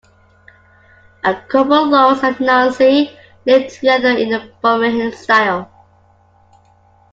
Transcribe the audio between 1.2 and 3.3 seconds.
In Corfu, Lawrence and Nancy